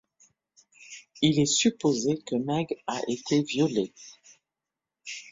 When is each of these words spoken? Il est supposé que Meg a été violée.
Il 1.21 1.39
est 1.39 1.45
supposé 1.45 2.17
que 2.25 2.35
Meg 2.35 2.75
a 2.87 2.99
été 3.07 3.43
violée. 3.43 3.93